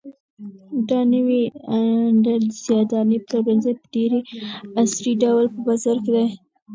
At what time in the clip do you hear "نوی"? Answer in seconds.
1.13-1.41